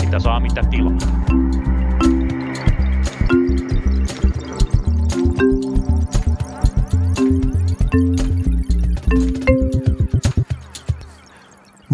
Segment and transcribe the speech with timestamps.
[0.00, 0.98] Mitä saa, mitä tilaa.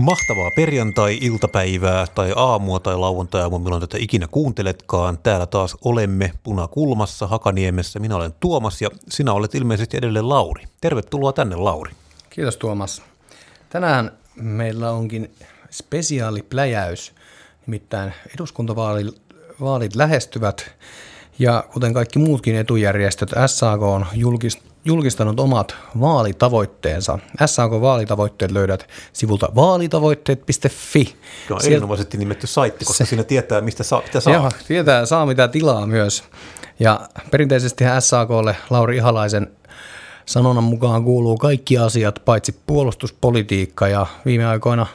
[0.07, 5.19] Mahtavaa perjantai-iltapäivää tai aamua tai lauantai-aamua, milloin tätä ikinä kuunteletkaan.
[5.19, 7.99] Täällä taas olemme Punakulmassa Hakaniemessä.
[7.99, 10.65] Minä olen Tuomas ja sinä olet ilmeisesti edelleen Lauri.
[10.81, 11.93] Tervetuloa tänne Lauri.
[12.31, 13.03] Kiitos Tuomas.
[13.71, 15.31] Tänään meillä onkin
[15.71, 17.13] spesiaalipläjäys,
[17.67, 20.71] nimittäin eduskuntavaalit lähestyvät
[21.39, 24.07] ja kuten kaikki muutkin etujärjestöt, SAK on
[24.87, 27.19] julkistanut omat vaalitavoitteensa.
[27.47, 31.17] SAK-vaalitavoitteet löydät sivulta vaalitavoitteet.fi.
[31.51, 31.73] On Sielt...
[31.73, 33.09] erinomaisesti nimetty saitti, koska se...
[33.09, 34.35] siinä tietää, mistä saa, mitä saa.
[34.35, 36.25] Joo, tietää, saa mitä tilaa myös.
[36.81, 37.01] Ja
[37.31, 39.47] perinteisesti SAKlle Lauri Ihalaisen
[40.27, 44.87] sanonnan mukaan kuuluu kaikki asiat paitsi puolustuspolitiikka ja viime aikoina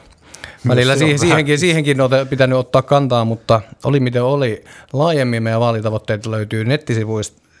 [0.68, 4.64] Välillä siihen, siihenkin, siihenkin on pitänyt ottaa kantaa, mutta oli miten oli.
[4.92, 6.64] Laajemmin meidän vaalitavoitteet löytyy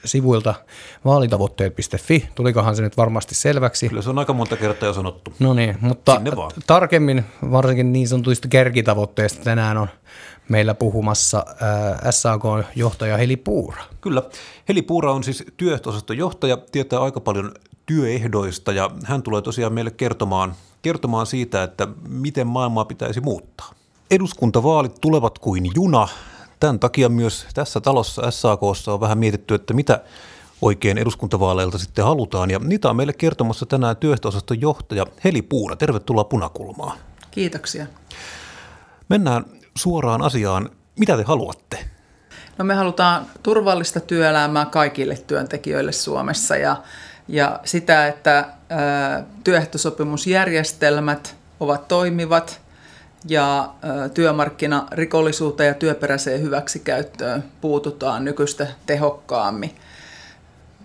[0.02, 0.54] nettisivuilta
[1.04, 2.28] vaalitavoitteet.fi.
[2.34, 3.88] Tulikohan se nyt varmasti selväksi?
[3.88, 5.32] Kyllä se on aika monta kertaa jo sanottu.
[5.38, 6.20] No niin, mutta
[6.66, 9.88] tarkemmin varsinkin niin sanotuista kärkitavoitteista tänään on
[10.48, 13.82] meillä puhumassa äh, SAK-johtaja Heli Puura.
[14.00, 14.22] Kyllä.
[14.68, 17.52] Heli Puura on siis työehtoisosaston johtaja, tietää aika paljon
[17.86, 23.70] työehdoista ja hän tulee tosiaan meille kertomaan, kertomaan siitä, että miten maailmaa pitäisi muuttaa.
[24.10, 26.08] Eduskuntavaalit tulevat kuin juna.
[26.62, 30.00] Tämän takia myös tässä talossa SAKssa on vähän mietitty, että mitä
[30.60, 32.50] oikein eduskuntavaaleilta sitten halutaan.
[32.50, 35.76] Ja niitä on meille kertomassa tänään työehtoosaston johtaja Heli Puura.
[35.76, 36.98] Tervetuloa Punakulmaan.
[37.30, 37.86] Kiitoksia.
[39.08, 39.44] Mennään
[39.76, 40.70] suoraan asiaan.
[40.98, 41.78] Mitä te haluatte?
[42.58, 46.76] No me halutaan turvallista työelämää kaikille työntekijöille Suomessa ja,
[47.28, 52.61] ja sitä, että ää, työehtosopimusjärjestelmät ovat toimivat
[53.28, 53.74] ja
[54.14, 59.74] työmarkkinarikollisuuteen ja työperäiseen hyväksikäyttöön puututaan nykyistä tehokkaammin.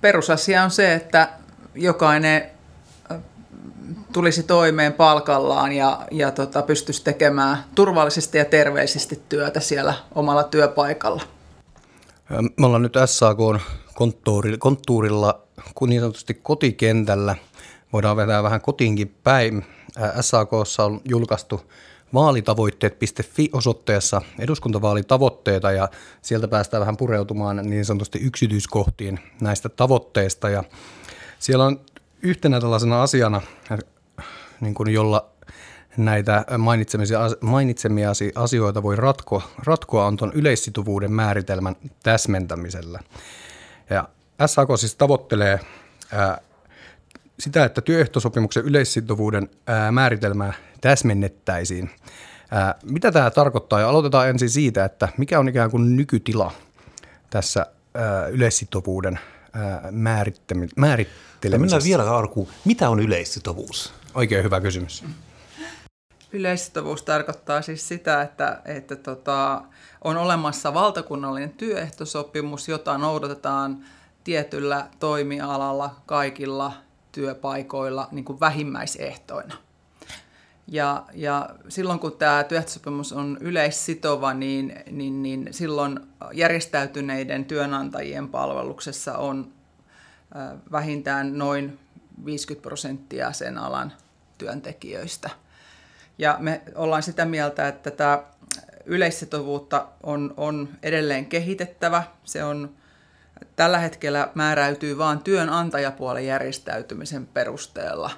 [0.02, 1.30] Perusasia on se, että
[1.76, 2.52] jokainen
[4.14, 11.24] tulisi toimeen palkallaan ja, ja tota, pystyisi tekemään turvallisesti ja terveellisesti työtä siellä omalla työpaikalla.
[12.58, 13.38] Me ollaan nyt SAK
[14.60, 15.42] konttuurilla,
[15.88, 17.36] niin sanotusti kotikentällä.
[17.94, 19.66] Voidaan vetää vähän kotiinkin päin.
[20.22, 21.62] SAK on julkaistu
[22.14, 25.90] vaalitavoitteet.fi-osoitteessa eduskuntavaalitavoitteita ja
[26.22, 30.50] sieltä päästään vähän pureutumaan niin sanotusti yksityiskohtiin näistä tavoitteista.
[30.50, 30.64] Ja
[31.40, 31.80] siellä on
[32.22, 33.42] yhtenä tällaisena asiana
[34.62, 35.30] niin kuin jolla
[35.98, 36.46] näitä
[37.42, 43.00] mainitsemia asioita voi ratkoa, ratkoa on tuon yleissitovuuden määritelmän täsmentämisellä.
[43.90, 44.10] Ja
[44.46, 45.60] SAK siis tavoittelee
[46.14, 46.38] ää,
[47.40, 51.90] sitä, että työehtosopimuksen yleissitovuuden ää, määritelmää täsmennettäisiin.
[52.52, 53.80] Ää, mitä tämä tarkoittaa?
[53.80, 56.52] Ja aloitetaan ensin siitä, että mikä on ikään kuin nykytila
[57.30, 59.20] tässä ää, yleissitovuuden
[59.92, 61.60] määrittelemisessä.
[61.60, 62.48] Mennään vielä arkuun.
[62.66, 63.94] Mitä on yleissitovuus?
[64.16, 65.04] Oikein hyvä kysymys.
[66.32, 69.62] Yleissitovuus tarkoittaa siis sitä, että, että tota,
[70.04, 73.78] on olemassa valtakunnallinen työehtosopimus, jota noudatetaan
[74.24, 76.74] tietyllä toimialalla kaikilla
[77.18, 79.56] työpaikoilla niin kuin vähimmäisehtoina.
[80.68, 86.00] Ja, ja silloin kun tämä työehtosopimus on yleissitova, niin, niin, niin silloin
[86.34, 89.52] järjestäytyneiden työnantajien palveluksessa on
[90.72, 91.80] vähintään noin
[92.26, 93.94] 50 prosenttia sen alan
[94.38, 95.30] työntekijöistä.
[96.18, 98.24] Ja me ollaan sitä mieltä, että tämä
[98.86, 102.04] yleissitovuutta on, on edelleen kehitettävä.
[102.24, 102.70] Se on
[103.56, 108.12] tällä hetkellä määräytyy vain työnantajapuolen järjestäytymisen perusteella.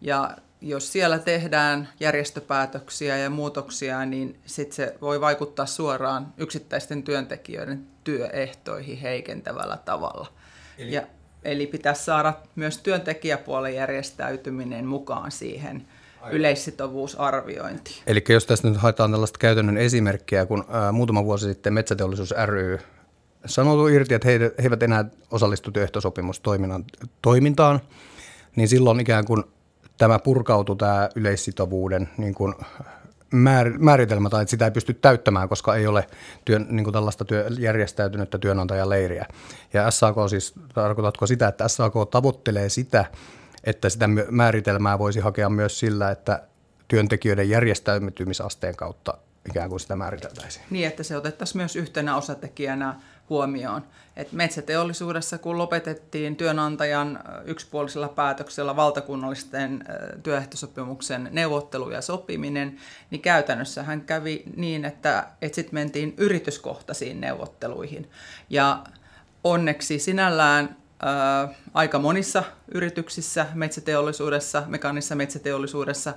[0.00, 7.86] Ja jos siellä tehdään järjestöpäätöksiä ja muutoksia, niin sit se voi vaikuttaa suoraan yksittäisten työntekijöiden
[8.04, 10.32] työehtoihin heikentävällä tavalla.
[10.78, 11.02] Eli, ja,
[11.42, 15.86] eli pitäisi saada myös työntekijäpuolen järjestäytyminen mukaan siihen
[16.30, 17.96] yleissitovuusarviointiin.
[18.06, 22.78] Eli jos tässä nyt haetaan tällaista käytännön esimerkkiä, kun ää, muutama vuosi sitten Metsäteollisuus ry
[23.46, 27.80] sanoi irti, että he, he eivät enää osallistu työehtosopimustoimintaan,
[28.56, 29.44] niin silloin ikään kuin
[29.98, 32.54] tämä purkautui tämä yleissitovuuden niin kuin
[33.78, 36.06] määritelmä tai että sitä ei pysty täyttämään, koska ei ole
[36.44, 39.26] työn, niin kuin tällaista työ, järjestäytynyttä työnantajaleiriä.
[39.72, 43.04] Ja SAK siis, tarkoitatko sitä, että SAK tavoittelee sitä,
[43.64, 46.42] että sitä määritelmää voisi hakea myös sillä, että
[46.88, 49.18] työntekijöiden järjestäytymisasteen kautta
[49.48, 50.64] ikään kuin sitä määriteltäisiin.
[50.70, 52.94] Niin, että se otettaisiin myös yhtenä osatekijänä
[53.30, 53.84] huomioon.
[54.16, 59.84] Et metsäteollisuudessa, kun lopetettiin työnantajan yksipuolisella päätöksellä valtakunnallisten
[60.22, 62.76] työehtosopimuksen neuvottelu ja sopiminen,
[63.10, 68.10] niin käytännössä hän kävi niin, että, että sitten mentiin yrityskohtaisiin neuvotteluihin.
[68.50, 68.84] Ja
[69.44, 72.42] onneksi sinällään ää, aika monissa
[72.74, 76.14] yrityksissä, metsäteollisuudessa, mekaanisessa metsäteollisuudessa,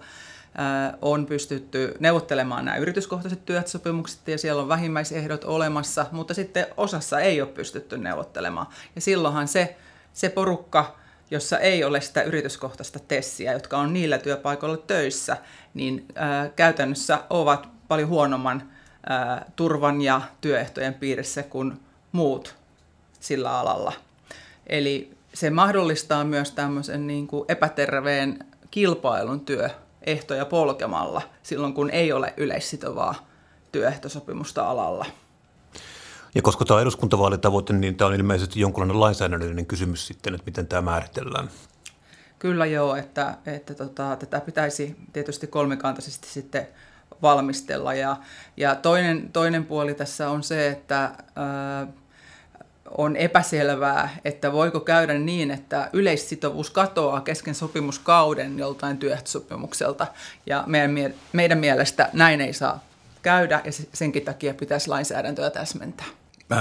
[1.01, 7.41] on pystytty neuvottelemaan nämä yrityskohtaiset työsopimukset ja siellä on vähimmäisehdot olemassa, mutta sitten osassa ei
[7.41, 8.67] ole pystytty neuvottelemaan.
[8.95, 9.75] Ja silloinhan se,
[10.13, 10.95] se porukka,
[11.31, 15.37] jossa ei ole sitä yrityskohtaista tessiä, jotka on niillä työpaikoilla töissä,
[15.73, 18.63] niin ää, käytännössä ovat paljon huonomman
[19.09, 21.79] ää, turvan ja työehtojen piirissä kuin
[22.11, 22.55] muut
[23.19, 23.93] sillä alalla.
[24.67, 29.69] Eli se mahdollistaa myös tämmöisen niin kuin epäterveen kilpailun työ
[30.07, 33.27] ehtoja polkemalla silloin, kun ei ole yleissitovaa
[33.71, 35.05] työehtosopimusta alalla.
[36.35, 40.67] Ja koska tämä on eduskuntavaalitavoite, niin tämä on ilmeisesti jonkunlainen lainsäädännöllinen kysymys sitten, että miten
[40.67, 41.49] tämä määritellään.
[42.39, 46.67] Kyllä joo, että, että tota, tätä pitäisi tietysti kolmikantaisesti sitten
[47.21, 47.93] valmistella.
[47.93, 48.17] Ja,
[48.57, 51.87] ja toinen, toinen puoli tässä on se, että ää,
[52.97, 60.07] on epäselvää, että voiko käydä niin, että yleissitovuus katoaa kesken sopimuskauden joltain työehtosopimukselta.
[60.45, 62.83] Ja meidän, meidän mielestä näin ei saa
[63.21, 66.07] käydä ja senkin takia pitäisi lainsäädäntöä täsmentää.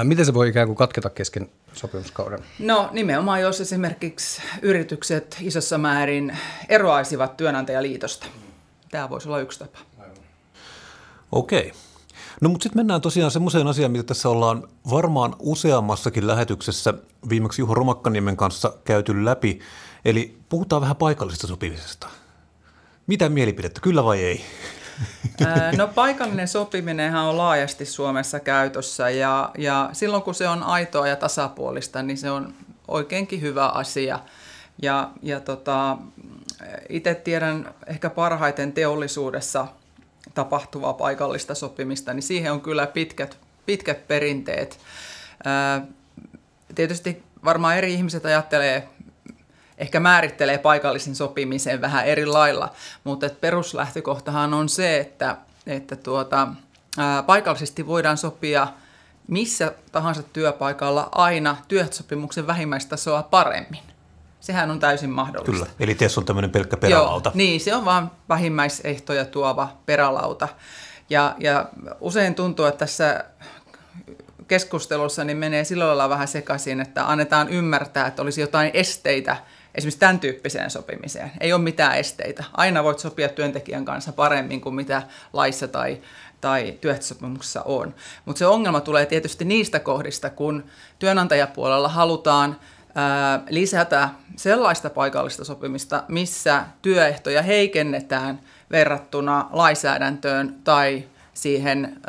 [0.03, 2.39] Miten se voi ikään kuin katketa kesken sopimuskauden?
[2.59, 6.39] No nimenomaan, jos esimerkiksi yritykset isossa määrin
[6.69, 8.27] eroaisivat työnantajaliitosta.
[8.91, 9.79] Tämä voisi olla yksi tapa.
[11.33, 11.73] Okei.
[12.41, 16.95] No mutta sitten mennään tosiaan semmoiseen asiaan, mitä tässä ollaan varmaan useammassakin lähetyksessä
[17.29, 19.61] viimeksi Juho Romakkaniemen kanssa käyty läpi.
[20.05, 22.09] Eli puhutaan vähän paikallisesta sopimisesta.
[23.07, 24.45] Mitä mielipidettä, kyllä vai ei?
[25.77, 31.17] No paikallinen sopiminenhan on laajasti Suomessa käytössä ja, ja silloin kun se on aitoa ja
[31.17, 32.55] tasapuolista, niin se on
[32.89, 34.19] oikeinkin hyvä asia.
[34.83, 35.99] Ja, ja tota,
[36.89, 39.67] itse tiedän ehkä parhaiten teollisuudessa–
[40.37, 44.79] tapahtuvaa paikallista sopimista, niin siihen on kyllä pitkät, pitkät perinteet.
[46.75, 48.89] Tietysti varmaan eri ihmiset ajattelee,
[49.79, 52.73] ehkä määrittelee paikallisen sopimisen vähän eri lailla,
[53.05, 55.37] mutta peruslähtökohtahan on se, että,
[55.67, 56.49] että tuota,
[57.27, 58.69] paikallisesti voidaan sopia
[59.29, 63.96] missä tahansa työpaikalla aina työsopimuksen vähimmäistasoa paremmin.
[64.47, 65.53] Sehän on täysin mahdollista.
[65.53, 67.29] Kyllä, eli TES on tämmöinen pelkkä perälauta.
[67.29, 70.49] Joo, niin, se on vain vähimmäisehtoja tuova perälauta.
[71.11, 71.69] Ja, ja
[72.01, 73.25] usein tuntuu, että tässä
[74.49, 79.37] keskustelussa niin menee sillä lailla vähän sekaisin, että annetaan ymmärtää, että olisi jotain esteitä
[79.75, 81.33] esimerkiksi tämän tyyppiseen sopimiseen.
[81.41, 82.45] Ei ole mitään esteitä.
[82.53, 85.03] Aina voit sopia työntekijän kanssa paremmin kuin mitä
[85.33, 86.01] laissa tai,
[86.41, 87.95] tai työehtosopimuksessa on.
[88.25, 90.65] Mutta se ongelma tulee tietysti niistä kohdista, kun
[90.99, 92.57] työnantajapuolella halutaan–
[93.51, 98.41] lisätä sellaista paikallista sopimista, missä työehtoja heikennetään
[98.71, 101.05] verrattuna lainsäädäntöön tai
[101.35, 102.01] siihen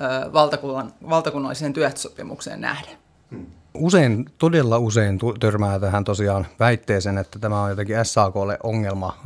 [1.09, 2.97] valtakunnalliseen työehtosopimukseen nähden.
[3.73, 9.17] Usein, todella usein törmää tähän tosiaan väitteeseen, että tämä on jotenkin SAKlle ongelma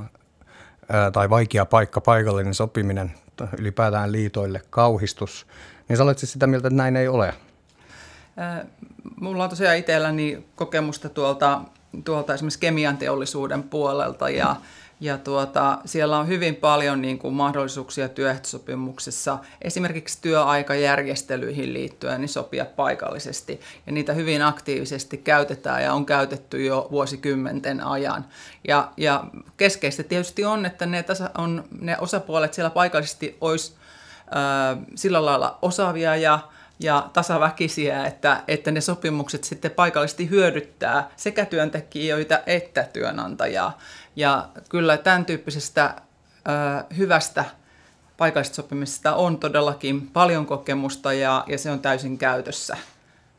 [1.14, 3.12] tai vaikea paikka, paikallinen sopiminen,
[3.60, 5.48] ylipäätään liitoille kauhistus.
[5.90, 7.34] Niin sä olet siis sitä mieltä, että näin ei ole?
[9.20, 11.62] Mulla on tosiaan itselläni kokemusta tuolta,
[12.06, 14.56] tuolta esimerkiksi kemian teollisuuden puolelta ja,
[15.00, 22.66] ja tuota, siellä on hyvin paljon niin kuin mahdollisuuksia työehtosopimuksessa esimerkiksi työaikajärjestelyihin liittyen niin sopia
[22.66, 23.60] paikallisesti.
[23.86, 28.26] Ja niitä hyvin aktiivisesti käytetään ja on käytetty jo vuosikymmenten ajan.
[28.68, 29.24] Ja, ja
[29.58, 33.76] keskeistä tietysti on, että ne, tasa, on, ne osapuolet siellä paikallisesti olisi
[34.36, 36.40] äh, sillä lailla osaavia ja
[36.82, 43.78] ja tasaväkisiä, että, että ne sopimukset sitten paikallisesti hyödyttää sekä työntekijöitä että työnantajaa.
[44.16, 45.96] Ja kyllä tämän tyyppisestä
[46.48, 47.46] ö, hyvästä
[48.18, 52.78] paikallisesta sopimisesta on todellakin paljon kokemusta ja, ja se on täysin käytössä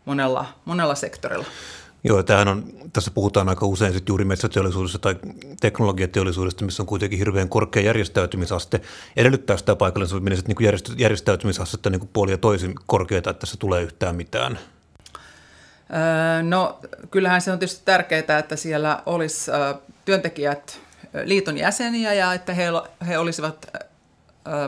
[0.05, 1.47] monella, monella sektorilla.
[2.05, 5.17] Joo, tämähän on, tässä puhutaan aika usein sitten juuri metsäteollisuudessa tai
[5.61, 8.81] teknologiateollisuudesta, missä on kuitenkin hirveän korkea järjestäytymisaste.
[9.17, 14.17] Edellyttää sitä paikallinen sopiminen, että niin järjestäytymisastetta niin puolia toisin korkeita, että tässä tulee yhtään
[14.17, 14.59] mitään.
[16.43, 16.81] No
[17.11, 19.51] kyllähän se on tietysti tärkeää, että siellä olisi
[20.05, 20.81] työntekijät
[21.25, 22.65] liiton jäseniä ja että he,
[23.07, 23.67] he olisivat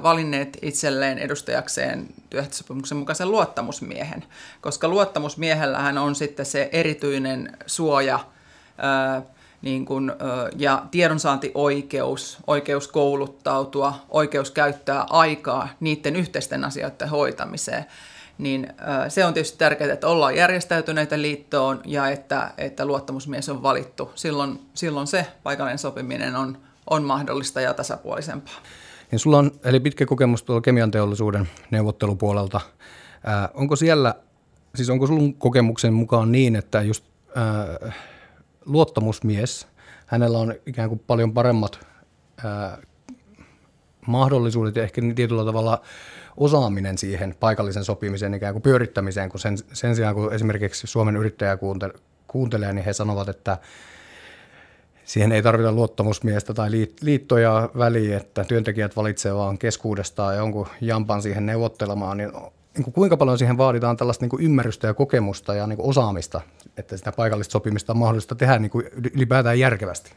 [0.02, 4.25] valinneet itselleen edustajakseen työehtosopimuksen mukaisen luottamusmiehen,
[4.61, 8.21] koska luottamusmiehellähän on sitten se erityinen suoja
[9.62, 10.12] niin kuin,
[10.57, 17.85] ja tiedonsaantioikeus, oikeus kouluttautua, oikeus käyttää aikaa niiden yhteisten asioiden hoitamiseen.
[18.38, 18.73] niin
[19.09, 24.11] se on tietysti tärkeää, että ollaan järjestäytyneitä liittoon ja että, että luottamusmies on valittu.
[24.14, 26.59] Silloin, silloin se paikallinen sopiminen on,
[26.90, 28.54] on mahdollista ja tasapuolisempaa.
[29.14, 32.61] Niin sulla on eli pitkä kokemus tuolla kemian teollisuuden neuvottelupuolelta.
[33.25, 34.14] Ää, onko siellä,
[34.75, 37.04] siis onko sun kokemuksen mukaan niin, että just
[37.35, 37.92] ää,
[38.66, 39.68] luottamusmies,
[40.06, 41.87] hänellä on ikään kuin paljon paremmat
[42.44, 42.78] ää,
[44.06, 45.80] mahdollisuudet ja ehkä tietyllä tavalla
[46.37, 51.59] osaaminen siihen paikallisen sopimisen ikään kuin pyörittämiseen, kun sen, sen sijaan kun esimerkiksi Suomen yrittäjä
[52.26, 53.59] kuuntelee, niin he sanovat, että
[55.05, 56.71] siihen ei tarvita luottamusmiestä tai
[57.01, 62.33] liittoja väliin, että työntekijät valitsevat vaan keskuudestaan jonkun jampan siihen neuvottelemaan, niin,
[62.75, 65.89] niin kuin kuinka paljon siihen vaaditaan tällaista niin kuin ymmärrystä ja kokemusta ja niin kuin
[65.89, 66.41] osaamista,
[66.77, 70.11] että sitä paikallista sopimista on mahdollista tehdä niin kuin ylipäätään järkevästi?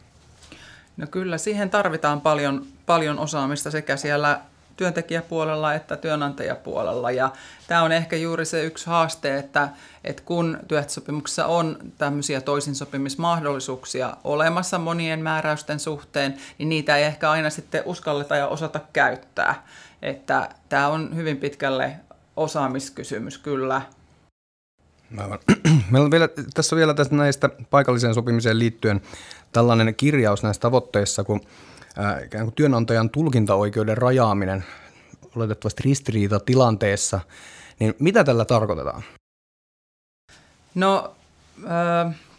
[0.98, 4.42] No kyllä, siihen tarvitaan paljon, paljon osaamista sekä siellä
[4.78, 7.12] työntekijäpuolella että työnantajapuolella.
[7.12, 7.32] Ja
[7.68, 9.70] tämä on ehkä juuri se yksi haaste, että,
[10.04, 17.50] että kun työehtosopimuksessa on tämmöisiä toisinsopimismahdollisuuksia olemassa monien määräysten suhteen, niin niitä ei ehkä aina
[17.50, 19.66] sitten uskalleta ja osata käyttää.
[20.02, 21.94] Että tämä on hyvin pitkälle
[22.36, 23.82] osaamiskysymys kyllä.
[25.18, 25.40] Aivan.
[25.92, 29.02] Meillä on vielä, tässä on vielä tästä näistä paikalliseen sopimiseen liittyen
[29.52, 31.42] tällainen kirjaus näissä tavoitteissa, kun
[32.26, 34.66] ikään kuin työnantajan tulkintaoikeuden rajaaminen
[35.36, 37.20] oletettavasti ristiriita tilanteessa,
[37.80, 39.04] niin mitä tällä tarkoitetaan?
[40.76, 41.16] No,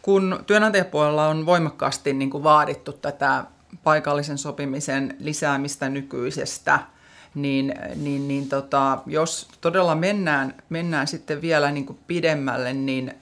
[0.03, 3.45] kun työnantajapuolella on voimakkaasti niin kuin vaadittu tätä
[3.85, 6.81] paikallisen sopimisen lisäämistä nykyisestä,
[7.35, 13.15] niin, niin, niin tota, jos todella mennään, mennään sitten vielä niin kuin pidemmälle, niin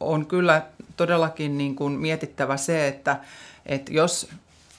[0.00, 0.62] on kyllä
[0.96, 3.20] todellakin niin kuin mietittävä se, että,
[3.66, 4.30] että jos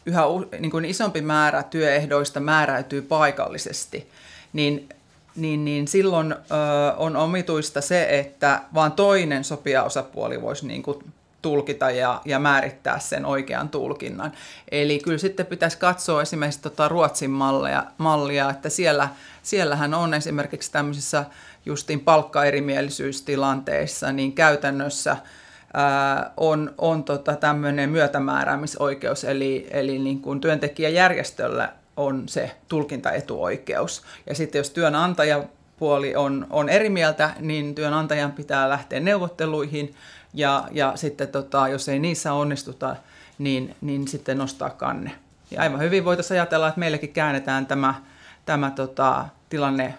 [0.10, 0.22] yhä
[0.60, 4.10] niin kuin isompi määrä työehdoista määräytyy paikallisesti,
[4.54, 4.90] niin,
[5.36, 6.36] niin, niin silloin ö,
[6.98, 11.04] on omituista se, että vain toinen sopijaosapuoli voisi niin kuin
[11.42, 14.32] tulkita ja, ja määrittää sen oikean tulkinnan.
[14.72, 19.10] Eli kyllä sitten pitäisi katsoa esimerkiksi tota Ruotsin mallia, mallia, että siellä,
[19.44, 21.26] siellähän on esimerkiksi tämmöisissä
[21.66, 25.18] justiin palkkaerimielisyystilanteissa, niin käytännössä–
[26.38, 34.04] on, on tota tämmöinen myötämääräämisoikeus, eli, eli niin kuin työntekijäjärjestöllä on se tulkintaetuoikeus.
[34.28, 39.96] Ja sitten jos työnantajapuoli on, on eri mieltä, niin työnantajan pitää lähteä neuvotteluihin,
[40.34, 42.96] ja, ja sitten tota, jos ei niissä onnistuta,
[43.38, 45.12] niin, niin sitten nostaa kanne.
[45.52, 47.94] Ja aivan hyvin voitaisiin ajatella, että meilläkin käännetään tämä,
[48.46, 49.94] tämä tota, tilanne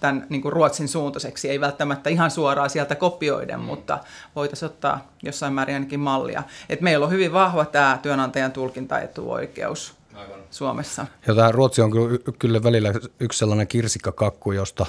[0.00, 3.64] tämän niin kuin Ruotsin suuntaiseksi, ei välttämättä ihan suoraan sieltä kopioiden, mm.
[3.66, 3.98] mutta
[4.36, 6.42] voitaisiin ottaa jossain määrin ainakin mallia.
[6.68, 10.40] Et meillä on hyvin vahva tämä työnantajan tulkintaetuoikeus Aivan.
[10.50, 11.06] Suomessa.
[11.26, 11.90] Ja tämä Ruotsi on
[12.38, 14.86] kyllä välillä yksi sellainen kirsikkakakku, josta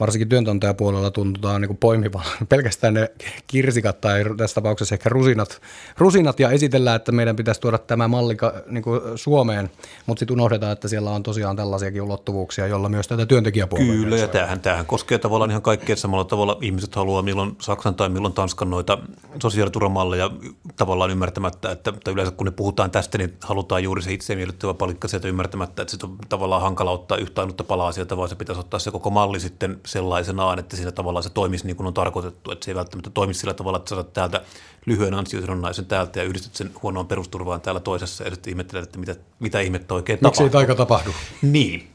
[0.00, 3.10] varsinkin työnantajapuolella tuntutaan niin poimivan pelkästään ne
[3.46, 5.62] kirsikat tai tässä tapauksessa ehkä rusinat,
[5.98, 8.36] rusinat ja esitellään, että meidän pitäisi tuoda tämä malli
[8.66, 8.84] niin
[9.16, 9.70] Suomeen,
[10.06, 13.92] mutta sitten unohdetaan, että siellä on tosiaan tällaisiakin ulottuvuuksia, jolla myös tätä työntekijäpuolella.
[13.92, 16.58] Kyllä, ja tämähän, tämähän koskee tavallaan ihan kaikkea samalla tavalla.
[16.60, 18.98] Ihmiset haluaa milloin Saksan tai milloin Tanskan noita
[19.42, 20.30] sosiaaliturvamalleja
[20.76, 24.74] tavallaan ymmärtämättä, että, että yleensä kun ne puhutaan tästä, niin halutaan juuri se itse miellyttävä
[24.74, 28.34] palikka sieltä ymmärtämättä, että se on tavallaan hankala ottaa yhtä ainutta palaa sieltä, vaan se
[28.34, 31.94] pitäisi ottaa se koko malli sitten sellaisenaan, että siinä tavallaan se toimisi niin kuin on
[31.94, 34.42] tarkoitettu, että se ei välttämättä toimisi sillä tavalla, että saat täältä
[34.86, 39.14] lyhyen ansiosidonnaisen täältä ja yhdistät sen huonoon perusturvaan täällä toisessa ja sitten ihmettelet, että mitä,
[39.38, 40.44] mitä ihmettä oikein Miksi tapahtuu.
[40.44, 41.10] Miksi ei taika tapahdu?
[41.42, 41.88] Niin.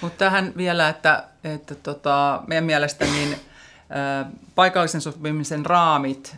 [0.00, 3.36] Mutta tähän vielä, että, että tota, meidän mielestä niin
[4.54, 6.36] paikallisen sopimisen raamit,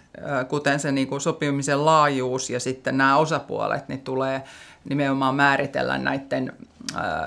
[0.49, 4.43] kuten se niin kuin sopimisen laajuus ja sitten nämä osapuolet, niin tulee
[4.89, 6.53] nimenomaan määritellä näiden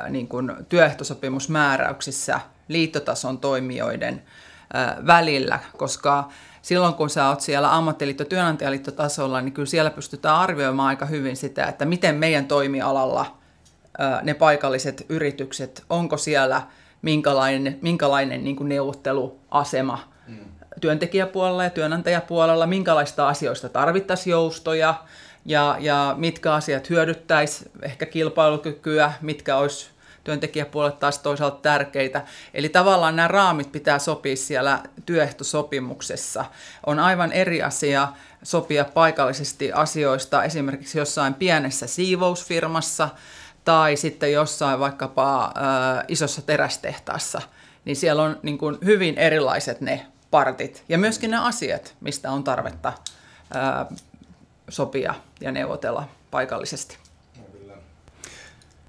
[0.09, 4.21] niin kuin työehtosopimusmääräyksissä– liittotason toimijoiden
[5.07, 6.29] välillä, koska
[6.61, 11.85] silloin kun sä oot siellä ammattiliitto-työnantajaliittotasolla, niin kyllä siellä pystytään arvioimaan aika hyvin sitä, että
[11.85, 13.37] miten meidän toimialalla
[14.23, 16.61] ne paikalliset yritykset, onko siellä
[17.01, 20.37] minkälainen, minkälainen niin kuin neuvotteluasema mm.
[20.81, 24.95] työntekijäpuolella ja työnantajapuolella, minkälaista asioista tarvittaisiin joustoja
[25.45, 29.89] ja, ja mitkä asiat hyödyttäisi ehkä kilpailukykyä, mitkä olisi
[30.25, 32.25] työntekijäpuolet taas toisaalta tärkeitä.
[32.53, 36.45] Eli tavallaan nämä raamit pitää sopia siellä työehtosopimuksessa.
[36.85, 38.07] On aivan eri asia
[38.43, 43.09] sopia paikallisesti asioista esimerkiksi jossain pienessä siivousfirmassa
[43.65, 45.53] tai sitten jossain vaikkapa
[46.07, 47.41] isossa terästehtaassa.
[47.85, 52.43] Niin siellä on niin kuin hyvin erilaiset ne partit ja myöskin ne asiat, mistä on
[52.43, 52.93] tarvetta
[54.69, 56.97] sopia ja neuvotella paikallisesti.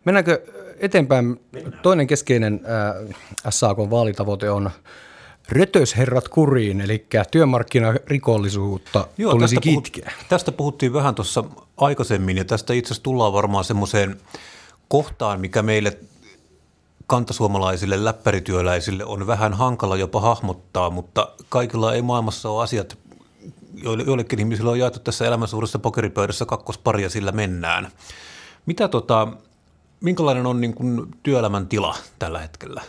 [0.05, 0.43] Mennäänkö
[0.79, 1.41] eteenpäin.
[1.83, 3.17] Toinen keskeinen äh,
[3.51, 4.71] SAK-vaalitavoite on
[5.49, 10.13] rötösherrat kuriin, eli työmarkkinarikollisuutta Joo, tulisi tästä kitkeä.
[10.15, 11.45] Puhut, tästä puhuttiin vähän tuossa
[11.77, 14.17] aikaisemmin, ja tästä itse asiassa tullaan varmaan semmoiseen
[14.89, 15.99] kohtaan, mikä meille
[17.07, 22.99] kantasuomalaisille läppärityöläisille on vähän hankala jopa hahmottaa, mutta kaikilla ei maailmassa ole asiat,
[24.07, 27.89] joillekin ihmisillä on jaettu tässä elämän suuressa pokeripöydässä kakkospari ja sillä mennään.
[28.67, 29.29] Mitä tota,
[30.01, 32.83] minkälainen on niin kuin työelämän tila tällä hetkellä?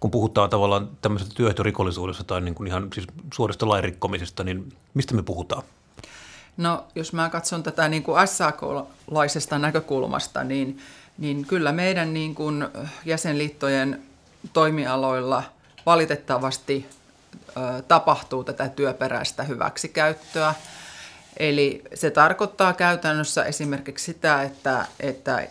[0.00, 5.22] Kun puhutaan tavallaan tämmöisestä työehtorikollisuudesta tai niin kuin ihan siis suorista lainrikkomisesta, niin mistä me
[5.22, 5.62] puhutaan?
[6.56, 10.78] No, jos mä katson tätä niin kuin SAK-laisesta näkökulmasta, niin,
[11.18, 12.68] niin kyllä meidän niin kuin
[13.04, 14.02] jäsenliittojen
[14.52, 15.42] toimialoilla
[15.86, 16.86] valitettavasti
[17.48, 20.54] ö, tapahtuu tätä työperäistä hyväksikäyttöä.
[21.36, 25.48] Eli se tarkoittaa käytännössä esimerkiksi sitä, että, että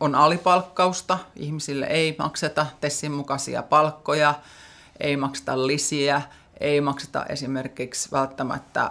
[0.00, 4.34] on alipalkkausta, ihmisille ei makseta Tessin mukaisia palkkoja,
[5.00, 6.22] ei makseta lisiä,
[6.60, 8.90] ei makseta esimerkiksi välttämättä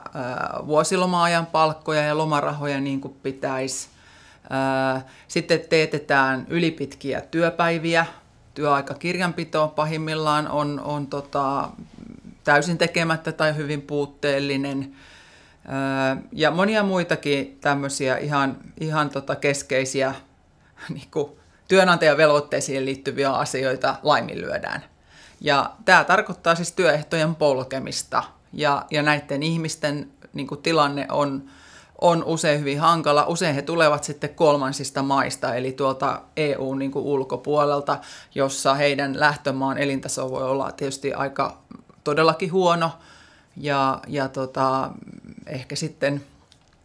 [0.68, 3.88] vuosiloma-ajan palkkoja ja lomarahoja niin kuin pitäisi.
[5.28, 8.06] Sitten teetetään ylipitkiä työpäiviä,
[8.54, 11.70] työaikakirjanpito pahimmillaan on, on tota,
[12.44, 14.96] täysin tekemättä tai hyvin puutteellinen.
[16.32, 20.16] Ja monia muitakin tämmöisiä ihan, ihan tota keskeisiä
[20.90, 21.32] niin kuin
[21.68, 24.84] työnantajan velvoitteisiin liittyviä asioita laiminlyödään.
[25.42, 28.24] Ja tämä tarkoittaa siis työehtojen polkemista
[28.54, 31.44] ja, ja näiden ihmisten niin kuin tilanne on,
[32.02, 33.25] on usein hyvin hankala.
[33.25, 38.00] Usein he tulevat sitten kolmansista maista, eli tuolta EU niin kuin ulkopuolelta,
[38.36, 41.58] jossa heidän lähtömaan elintaso voi olla tietysti aika
[42.04, 42.92] todellakin huono
[43.58, 44.92] ja, ja tota,
[45.48, 46.24] ehkä sitten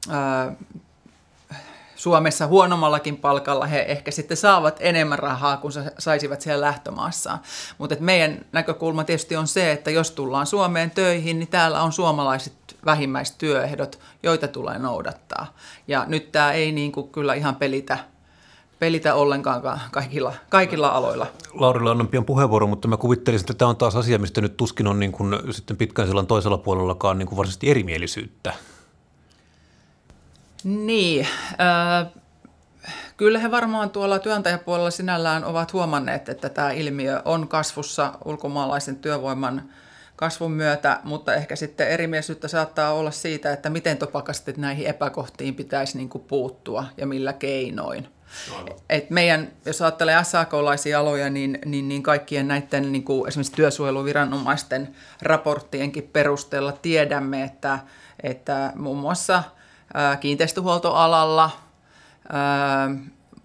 [0.09, 0.53] ää,
[1.99, 7.39] Suomessa huonommallakin palkalla he ehkä sitten saavat enemmän rahaa kuin saisivat siellä lähtömaassaan.
[7.79, 12.53] Mutta meidän näkökulma tietysti on se, että jos tullaan Suomeen töihin, niin täällä on suomalaiset
[12.85, 15.55] vähimmäistyöehdot, joita tulee noudattaa.
[15.89, 17.99] Ja nyt tämä ei niin kuin kyllä ihan pelitä
[18.79, 21.27] pelitä ollenkaan kaikilla, kaikilla aloilla.
[21.55, 24.87] Laurilla annan pian puheenvuoro, mutta mä kuvittelisin, että tämä on taas asia, mistä nyt tuskin
[24.87, 28.55] on niin kuin sitten pitkän sillan toisella puolellakaan niin kuin varsinaisesti erimielisyyttä.
[30.65, 31.27] Niin,
[31.61, 32.07] äh,
[33.17, 39.63] kyllä he varmaan tuolla työntäjäpuolella sinällään ovat huomanneet, että tämä ilmiö on kasvussa ulkomaalaisen työvoiman
[40.17, 45.97] kasvun myötä, mutta ehkä sitten erimielisyyttä saattaa olla siitä, että miten topakasti näihin epäkohtiin pitäisi
[45.97, 48.09] niin kuin puuttua ja millä keinoin.
[48.89, 54.95] Et meidän, jos ajattelee SAK-laisia aloja, niin, niin, niin kaikkien näiden niin kuin esimerkiksi työsuojeluviranomaisten
[55.23, 57.79] raporttienkin perusteella tiedämme, että,
[58.23, 59.43] että muun muassa–
[60.21, 61.51] kiinteistöhuoltoalalla,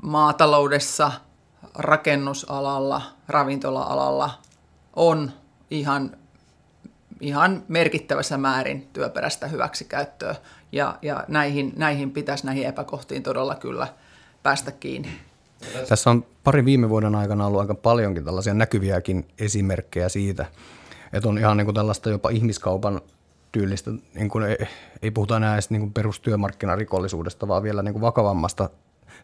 [0.02, 1.12] maataloudessa,
[1.76, 4.30] rakennusalalla, ravintola-alalla
[4.96, 5.32] on
[5.72, 6.18] ihan,
[7.20, 10.36] ihan merkittävässä määrin työperäistä hyväksikäyttöä
[10.72, 13.88] ja, ja näihin, näihin pitäisi näihin epäkohtiin todella kyllä
[14.44, 15.10] päästä kiinni.
[15.90, 20.46] Tässä on pari viime vuoden aikana ollut aika paljonkin tällaisia näkyviäkin esimerkkejä siitä,
[21.14, 23.02] että on ihan niin kuin tällaista jopa ihmiskaupan
[23.54, 24.58] tyylistä, niin kuin ei,
[25.02, 28.70] ei puhuta enää edes niin kuin perustyömarkkinarikollisuudesta, vaan vielä niin kuin vakavammasta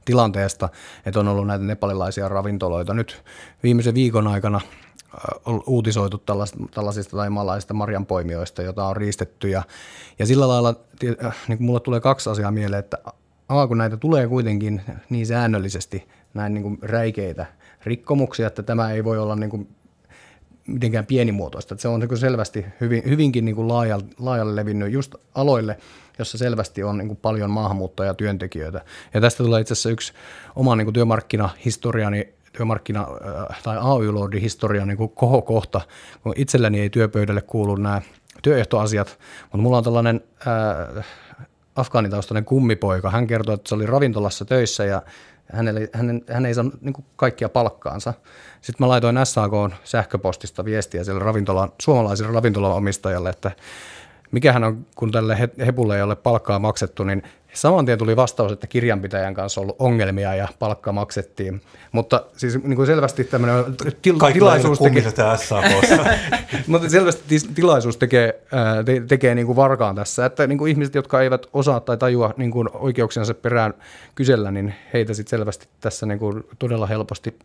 [0.05, 0.69] tilanteesta,
[1.05, 2.93] että on ollut näitä nepalilaisia ravintoloita.
[2.93, 3.23] Nyt
[3.63, 4.61] viimeisen viikon aikana
[5.45, 6.17] on uutisoitu
[6.73, 9.49] tällaisista taimalaisista marjanpoimijoista, joita on riistetty.
[9.49, 9.63] Ja,
[10.19, 10.75] ja sillä lailla
[11.25, 12.97] äh, niin kuin mulle tulee kaksi asiaa mieleen, että
[13.49, 17.45] A, kun näitä tulee kuitenkin niin säännöllisesti näin niin kuin räikeitä
[17.83, 19.67] rikkomuksia, että tämä ei voi olla niin kuin
[20.73, 21.73] mitenkään pienimuotoista.
[21.73, 25.77] Että se on niin selvästi hyvin, hyvinkin niin kuin laajalle, laajalle levinnyt just aloille,
[26.19, 28.81] jossa selvästi on niin kuin paljon maahanmuuttajia työntekijöitä.
[29.13, 30.13] Ja tästä tulee itse asiassa yksi
[30.55, 33.07] oma niin kuin työmarkkinahistoriani työmarkkina-
[33.49, 35.81] äh, tai AY-lordin historian niin kohokohta,
[36.23, 38.01] kun itselläni ei työpöydälle kuulu nämä
[38.41, 40.21] työehtoasiat, mutta mulla on tällainen
[40.97, 41.05] äh,
[41.75, 43.09] afgaanitaustainen kummipoika.
[43.09, 45.01] Hän kertoi, että se oli ravintolassa töissä ja
[45.53, 48.13] hänelle, hän, hän ei saanut niin kaikkia palkkaansa.
[48.61, 49.51] Sitten mä laitoin SAK
[49.83, 53.51] sähköpostista viestiä sille ravintolan, suomalaiselle ravintolaomistajalle, että
[54.31, 58.67] mikähän on, kun tälle hepulle ei ole palkkaa maksettu, niin saman tien tuli vastaus, että
[58.67, 61.61] kirjanpitäjän kanssa on ollut ongelmia ja palkka maksettiin.
[61.91, 63.65] Mutta siis niin kuin selvästi tämmöinen
[64.01, 65.03] til- tilaisuus tekee...
[66.67, 68.43] mutta selvästi tilaisuus tekee,
[68.85, 72.33] te- tekee niin kuin varkaan tässä, että niin kuin ihmiset, jotka eivät osaa tai tajua
[72.37, 73.73] niin kuin oikeuksiansa perään
[74.15, 77.39] kysellä, niin heitä sitten selvästi tässä niin kuin todella helposti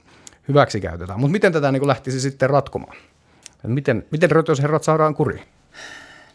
[0.48, 1.20] hyväksi käytetään.
[1.20, 2.96] Mutta miten tätä niin kuin lähtisi sitten ratkomaan?
[3.66, 5.44] Miten, miten rötösherrat saadaan kuriin?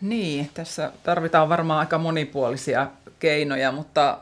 [0.01, 2.87] Niin, tässä tarvitaan varmaan aika monipuolisia
[3.19, 4.17] keinoja, mutta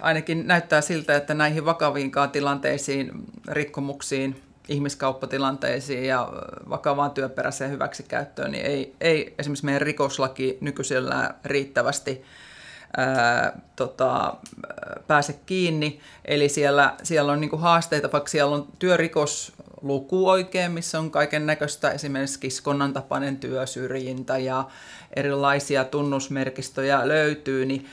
[0.00, 3.10] ainakin näyttää siltä, että näihin vakaviinkaan tilanteisiin,
[3.48, 6.32] rikkomuksiin ihmiskauppatilanteisiin ja
[6.70, 12.24] vakavaan työperäiseen hyväksikäyttöön, niin ei, ei esimerkiksi meidän rikoslaki nykyisellä riittävästi
[12.96, 14.34] ää, tota,
[15.06, 16.00] pääse kiinni.
[16.24, 18.68] Eli siellä, siellä on niinku haasteita, vaikka siellä on
[19.82, 24.64] työrikosluku oikein, missä on kaiken näköistä esimerkiksi kiskonnan tapainen työsyrjintä ja
[25.16, 27.86] erilaisia tunnusmerkistöjä löytyy, niin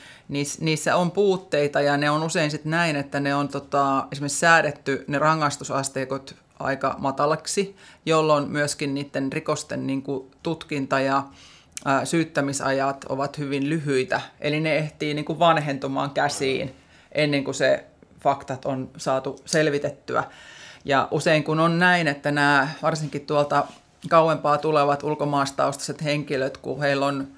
[0.60, 5.04] niissä on puutteita ja ne on usein sitten näin, että ne on tota, esimerkiksi säädetty
[5.08, 7.76] ne rangaistusasteikot aika matalaksi,
[8.06, 11.22] jolloin myöskin niiden rikosten niin kuin, tutkinta ja
[11.84, 14.20] ää, syyttämisajat ovat hyvin lyhyitä.
[14.40, 16.74] Eli ne ehtii niin kuin, vanhentumaan käsiin
[17.12, 17.84] ennen kuin se
[18.20, 20.24] faktat on saatu selvitettyä.
[20.84, 23.66] Ja usein kun on näin, että nämä varsinkin tuolta
[24.08, 27.28] kauempaa tulevat ulkomaastaustaiset henkilöt, kun heillä on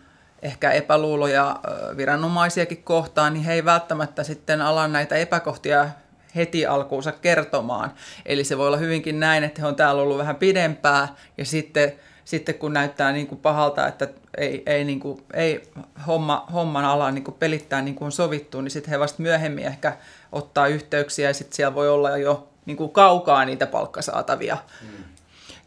[0.42, 1.60] ehkä epäluuloja
[1.96, 5.88] viranomaisiakin kohtaan, niin he ei välttämättä sitten ala näitä epäkohtia
[6.36, 7.92] heti alkuunsa kertomaan.
[8.26, 11.92] Eli se voi olla hyvinkin näin, että he on täällä ollut vähän pidempää ja sitten,
[12.24, 15.62] sitten kun näyttää niin kuin pahalta, että ei, ei, niin kuin, ei
[16.06, 19.64] homma, homman ala niin kuin pelittää niin kuin on sovittu, niin sitten he vasta myöhemmin
[19.64, 19.96] ehkä
[20.32, 24.58] ottaa yhteyksiä ja sitten siellä voi olla jo niin kuin kaukaa niitä palkkasaatavia.
[24.82, 25.04] Mm.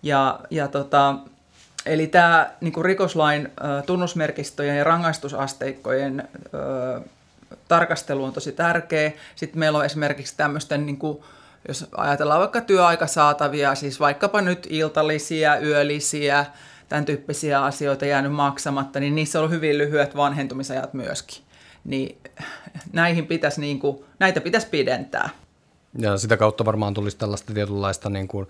[0.03, 1.15] Ja, ja tota,
[1.85, 6.27] eli tämä niin kuin rikoslain ö, tunnusmerkistöjen ja rangaistusasteikkojen
[7.67, 9.11] tarkastelu on tosi tärkeä.
[9.35, 11.23] Sitten meillä on esimerkiksi tämmöisten, niin kuin,
[11.67, 16.45] jos ajatellaan vaikka työaikasaatavia, siis vaikkapa nyt iltalisia, yölisiä,
[16.89, 21.43] tämän tyyppisiä asioita jäänyt maksamatta, niin niissä on hyvin lyhyet vanhentumisajat myöskin.
[21.83, 22.17] Niin
[22.93, 25.29] näihin pitäisi, niin kuin, näitä pitäisi pidentää.
[25.99, 28.47] Ja sitä kautta varmaan tulisi tällaista tietynlaista niin kuin,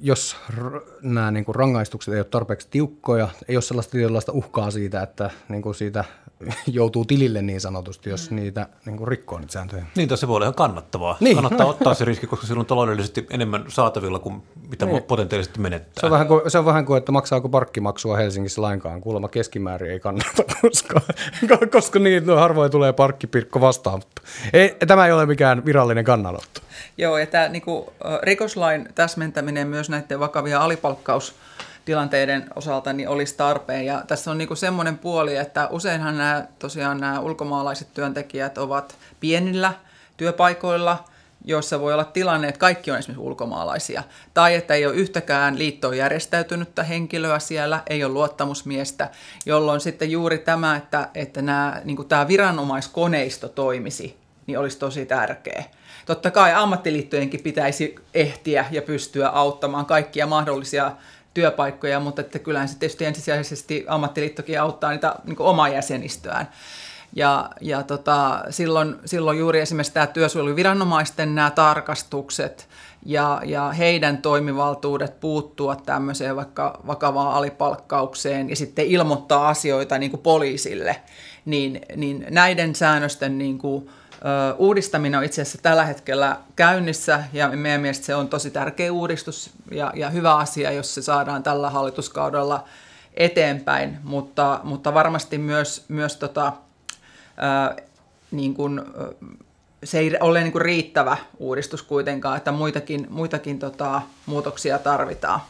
[0.00, 0.36] jos
[1.02, 5.30] nämä niin kuin rangaistukset ei ole tarpeeksi tiukkoja, ei ole sellaista tietynlaista uhkaa siitä, että
[5.48, 6.04] niin kuin siitä
[6.66, 8.36] joutuu tilille niin sanotusti, jos mm.
[8.36, 9.86] niitä niin kuin rikkoo niitä sääntöjä.
[9.96, 11.16] Niin, se voi olla ihan kannattavaa.
[11.20, 11.36] Niin.
[11.36, 15.02] Kannattaa ottaa se riski, koska silloin taloudellisesti enemmän saatavilla kuin mitä niin.
[15.02, 16.00] potentiaalisesti menettää.
[16.00, 19.00] Se on, vähän kuin, se on vähän kuin, että maksaako parkkimaksua Helsingissä lainkaan.
[19.00, 21.00] Kuulemma keskimäärin ei kannata, koska,
[21.72, 23.98] koska niin no, harvoin tulee parkkipirkko vastaan.
[23.98, 26.60] Mutta ei, tämä ei ole mikään virallinen kannanotto.
[26.98, 27.86] Joo, ja tämä niin kuin,
[28.22, 31.34] rikoslain täsmentäminen myös näiden vakavia alipalkkaus
[31.84, 33.86] tilanteiden osalta niin olisi tarpeen.
[33.86, 39.72] Ja tässä on niin semmoinen puoli, että useinhan nämä, tosiaan nämä ulkomaalaiset työntekijät ovat pienillä
[40.16, 41.04] työpaikoilla,
[41.44, 44.02] joissa voi olla tilanne, että kaikki on esimerkiksi ulkomaalaisia.
[44.34, 49.10] Tai että ei ole yhtäkään liittoon järjestäytynyttä henkilöä siellä, ei ole luottamusmiestä,
[49.46, 54.16] jolloin sitten juuri tämä, että, että nämä, niin tämä viranomaiskoneisto toimisi,
[54.46, 55.64] niin olisi tosi tärkeä.
[56.06, 60.92] Totta kai ammattiliittojenkin pitäisi ehtiä ja pystyä auttamaan kaikkia mahdollisia
[61.34, 66.48] työpaikkoja, mutta että kyllähän se tietysti ensisijaisesti ammattiliittokin auttaa niitä niin omaa jäsenistöään.
[67.16, 72.68] Ja, ja tota, silloin, silloin juuri esimerkiksi tämä työsuojeluviranomaisten nämä tarkastukset
[73.06, 80.22] ja, ja heidän toimivaltuudet puuttua tämmöiseen vaikka vakavaan alipalkkaukseen ja sitten ilmoittaa asioita niin kuin
[80.22, 80.96] poliisille,
[81.44, 83.90] niin, niin näiden säännösten niin kuin,
[84.58, 89.50] uudistaminen on itse asiassa tällä hetkellä käynnissä ja meidän mielestä se on tosi tärkeä uudistus
[89.70, 92.64] ja, ja hyvä asia, jos se saadaan tällä hallituskaudella
[93.14, 96.52] eteenpäin, mutta, mutta varmasti myös, myös tota,
[97.36, 97.76] ää,
[98.30, 98.82] niin kuin,
[99.84, 105.40] se ei ole niin kuin riittävä uudistus kuitenkaan, että muitakin, muitakin tota, muutoksia tarvitaan.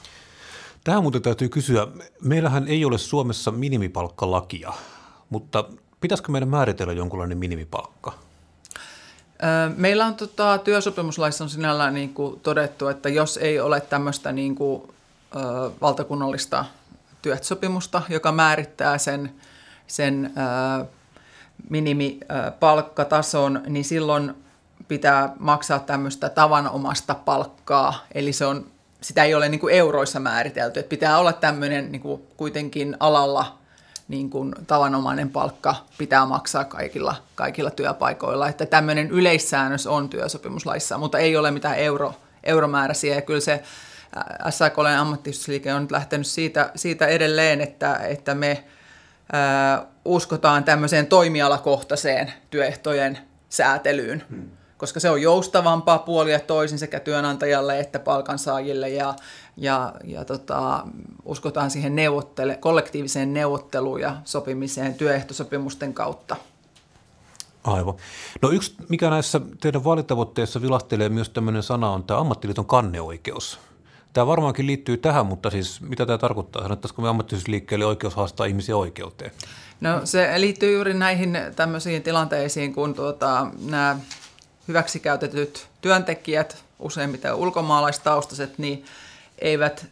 [0.85, 1.87] Tähän muuten täytyy kysyä.
[2.23, 4.73] Meillähän ei ole Suomessa minimipalkkalakia,
[5.31, 5.65] mutta
[6.01, 8.24] pitäisikö meidän määritellä jonkunlainen minimipalkka?
[9.77, 14.55] Meillä on tota, työsopimuslaissa on sinällään niin kuin todettu, että jos ei ole tämmöistä niin
[14.55, 14.83] kuin,
[15.37, 16.65] ö, valtakunnallista
[17.23, 19.35] työsopimusta, joka määrittää sen,
[19.87, 20.33] sen
[20.81, 20.85] ö,
[21.71, 24.35] minimipalkkatason, niin silloin
[24.89, 28.67] pitää maksaa tämmöistä tavanomasta palkkaa, eli se on,
[29.01, 33.59] sitä ei ole niin kuin euroissa määritelty, että pitää olla tämmöinen niin kuin kuitenkin alalla
[34.09, 38.49] niin kuin tavanomainen palkka pitää maksaa kaikilla, kaikilla työpaikoilla.
[38.49, 42.15] Että tämmöinen yleissäännös on työsopimuslaissa, mutta ei ole mitään euro,
[42.45, 43.15] euromääräisiä.
[43.15, 43.63] Ja kyllä se
[44.51, 48.65] SAKLn ammattiyhdistysliike on nyt lähtenyt siitä, siitä edelleen, että, että me
[49.33, 54.25] ää, uskotaan tämmöiseen toimialakohtaiseen työehtojen säätelyyn.
[54.31, 59.15] Hmm koska se on joustavampaa puolia toisin sekä työnantajalle että palkansaajille ja,
[59.57, 60.87] ja, ja tota,
[61.25, 66.37] uskotaan siihen neuvottele, kollektiiviseen neuvotteluun ja sopimiseen työehtosopimusten kautta.
[67.65, 67.95] Aivan.
[68.43, 73.59] No yksi, mikä näissä teidän vaalitavoitteissa vilahtelee myös tämmöinen sana, on tämä ammattiliiton kanneoikeus.
[74.13, 76.63] Tämä varmaankin liittyy tähän, mutta siis mitä tämä tarkoittaa?
[76.63, 79.33] Sanottaisiko me ammattiyhdysliikkeelle oikeus haastaa ihmisiä oikeuteen?
[79.81, 83.97] No se liittyy juuri näihin tämmöisiin tilanteisiin, kun tuota, nämä
[84.69, 88.85] hyväksikäytetyt työntekijät useimmiten ulkomaalaistaustaiset, niin
[89.39, 89.87] eivät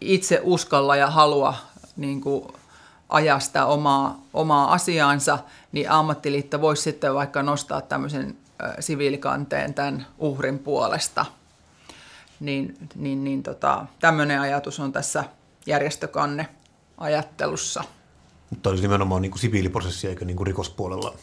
[0.00, 1.54] itse uskalla ja halua
[1.96, 2.52] niin kuin
[3.08, 5.38] ajaa sitä omaa, omaa asiaansa,
[5.72, 8.36] niin ammattiliitto voisi sitten vaikka nostaa tämmöisen
[8.80, 11.26] siviilikanteen tämän uhrin puolesta.
[12.40, 15.24] Niin, niin, niin tota, tämmöinen ajatus on tässä
[15.66, 16.48] järjestökanne
[16.98, 17.84] ajattelussa.
[18.50, 21.14] Mutta olisi nimenomaan niin kuin siviiliprosessi eikä niin kuin rikospuolella?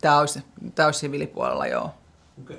[0.00, 0.42] Tämä olisi,
[0.74, 1.94] tämä olisi siviilipuolella, joo.
[2.42, 2.56] Okay.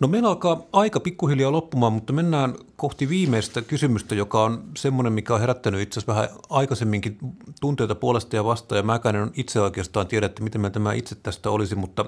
[0.00, 5.34] No meillä alkaa aika pikkuhiljaa loppumaan, mutta mennään kohti viimeistä kysymystä, joka on semmoinen, mikä
[5.34, 7.18] on herättänyt itse asiassa vähän aikaisemminkin
[7.60, 11.14] tunteita puolesta ja vastaan, ja mäkään en itse oikeastaan tiedä, että miten meillä tämä itse
[11.14, 12.04] tästä olisi, mutta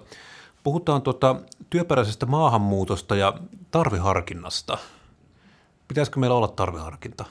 [0.64, 1.36] puhutaan tuota
[1.70, 3.34] työperäisestä maahanmuutosta ja
[3.70, 4.78] tarviharkinnasta.
[5.88, 7.24] Pitäisikö meillä olla tarveharkinta?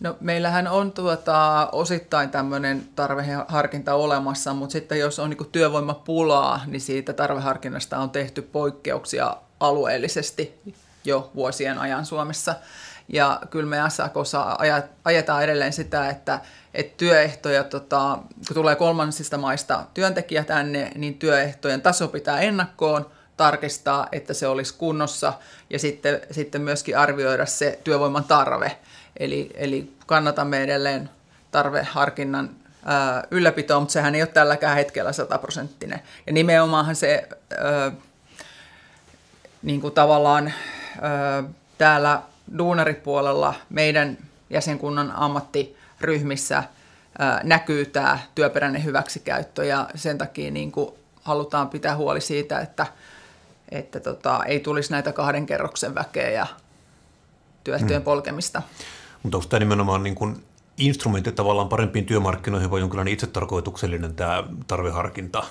[0.00, 6.80] No meillähän on tuota, osittain tämmöinen tarveharkinta olemassa, mutta sitten jos on niin työvoimapulaa, niin
[6.80, 10.60] siitä tarveharkinnasta on tehty poikkeuksia alueellisesti
[11.04, 12.54] jo vuosien ajan Suomessa.
[13.08, 14.56] Ja kyllä me SAKssa
[15.04, 16.40] ajetaan edelleen sitä, että,
[16.74, 23.10] että työehtoja, tota, kun tulee kolmansista maista työntekijä tänne, niin työehtojen taso pitää ennakkoon
[23.40, 25.32] tarkistaa, että se olisi kunnossa
[25.70, 28.76] ja sitten, sitten myöskin arvioida se työvoiman tarve–
[29.20, 31.10] Eli, eli kannatamme edelleen
[31.50, 32.50] tarveharkinnan
[32.84, 36.00] ää, ylläpitoa, mutta sehän ei ole tälläkään hetkellä sataprosenttinen.
[36.26, 37.92] Ja nimenomaanhan se ää,
[39.62, 40.52] niin kuin tavallaan
[41.00, 41.42] ää,
[41.78, 42.22] täällä
[42.58, 44.18] duunaripuolella meidän
[44.50, 46.64] jäsenkunnan ammattiryhmissä
[47.18, 50.90] ää, näkyy tämä työperäinen hyväksikäyttö ja sen takia niin kuin
[51.22, 52.86] halutaan pitää huoli siitä, että,
[53.70, 56.46] että tota, ei tulisi näitä kahden kerroksen väkeä ja
[57.64, 58.04] työehtojen hmm.
[58.04, 58.62] polkemista.
[59.22, 60.44] Mutta onko tämä nimenomaan niin kuin
[60.76, 65.42] instrumentti tavallaan parempiin työmarkkinoihin vai jonkinlainen itsetarkoituksellinen tämä tarveharkinta?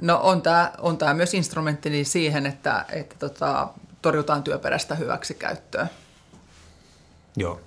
[0.00, 3.68] No on tämä, on tämä myös instrumentti niin siihen, että, että tota,
[4.02, 5.86] torjutaan työperäistä hyväksikäyttöä.
[7.36, 7.60] Joo.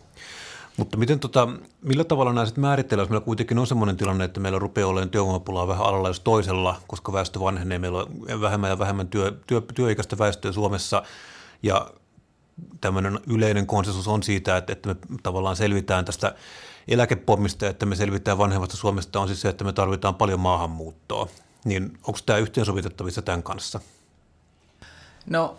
[0.77, 1.47] Mutta miten tota,
[1.81, 5.09] millä tavalla nämä sitten määritellään, jos meillä kuitenkin on sellainen tilanne, että meillä rupeaa olemaan
[5.09, 9.61] työvoimapulaa vähän alalla jos toisella, koska väestö vanhenee, meillä on vähemmän ja vähemmän työ, työ,
[9.73, 11.03] työikäistä väestöä Suomessa,
[11.63, 11.91] ja
[12.81, 16.35] tämmöinen yleinen konsensus on siitä, että, että me tavallaan selvitään tästä
[16.87, 21.27] eläkepommista, että me selvitään vanhemmasta Suomesta, on siis se, että me tarvitaan paljon maahanmuuttoa.
[21.65, 23.79] Niin onko tämä yhteensovitettavissa tämän kanssa?
[25.25, 25.55] No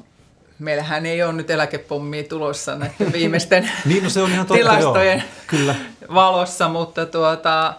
[0.58, 5.18] meillähän ei ole nyt eläkepommia tulossa näiden viimeisten niin, no se on ihan totta, tilastojen
[5.18, 5.28] joo.
[5.46, 5.74] Kyllä.
[6.14, 7.74] valossa, mutta tuota,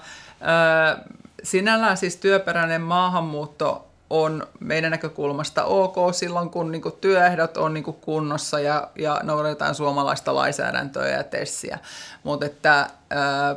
[1.43, 7.83] sinällään siis työperäinen maahanmuutto on meidän näkökulmasta ok silloin, kun niin kuin työehdot on niin
[7.83, 11.79] kuin kunnossa ja, ja noudatetaan suomalaista lainsäädäntöä ja tessiä.
[12.23, 13.55] Mutta että ää,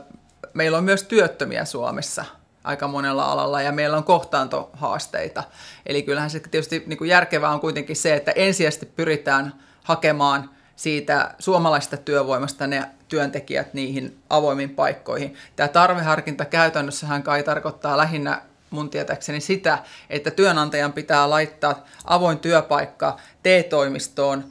[0.55, 2.25] meillä on myös työttömiä Suomessa
[2.65, 5.45] aika monella alalla ja meillä on kohtaantohaasteita.
[5.87, 11.35] Eli kyllähän se tietysti niin kuin järkevää on kuitenkin se, että ensisijaisesti pyritään hakemaan siitä
[11.39, 15.35] suomalaista työvoimasta ne työntekijät niihin avoimiin paikkoihin.
[15.57, 19.79] Tämä tarveharkinta käytännössähän kai tarkoittaa lähinnä mun tietääkseni sitä,
[20.11, 24.45] että työnantajan pitää laittaa avoin työpaikka T-toimistoon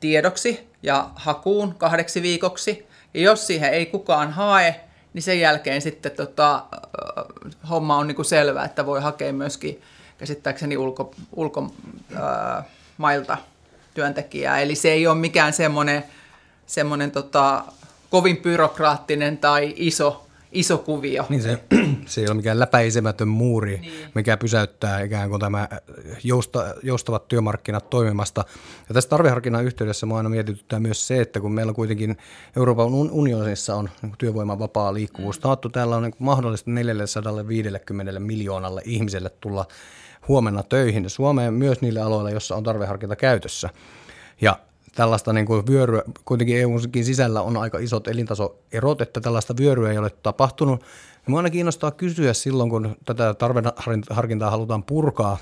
[0.00, 2.86] tiedoksi ja hakuun kahdeksi viikoksi.
[3.14, 6.64] Ja jos siihen ei kukaan hae, niin sen jälkeen sitten tota,
[7.70, 9.82] homma on niinku selvä, että voi hakea myöskin
[10.18, 13.36] käsittääkseni ulko, ulkomailta
[13.94, 14.60] työntekijää.
[14.60, 16.04] Eli se ei ole mikään semmoinen,
[16.66, 17.64] semmoinen tota,
[18.10, 21.26] kovin byrokraattinen tai iso iso kuvio.
[21.28, 21.58] Niin se,
[22.06, 24.10] se ei ole mikään läpäisemätön muuri, niin.
[24.14, 25.68] mikä pysäyttää ikään kuin tämä
[26.24, 28.44] jousta, joustavat työmarkkinat toimimasta.
[28.88, 32.16] Ja tässä tarveharkinnan yhteydessä minua aina mietityttää myös se, että kun meillä kuitenkin
[32.56, 35.42] Euroopan unionissa on niin työvoiman vapaa liikkuvuus mm.
[35.42, 39.66] taattu, täällä on niin mahdollista 450 miljoonalle ihmiselle tulla
[40.28, 43.70] huomenna töihin Suomeen myös niille aloille, joissa on tarveharkinta käytössä.
[44.40, 44.58] Ja
[44.98, 49.98] tällaista niin kuin vyöryä, kuitenkin EUnkin sisällä on aika isot elintasoerot, että tällaista vyöryä ei
[49.98, 50.84] ole tapahtunut.
[51.28, 55.38] Ja aina kiinnostaa kysyä silloin, kun tätä tarveharkintaa halutaan purkaa,